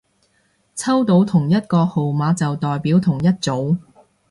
[0.73, 3.77] 抽到同一個號碼就代表同一組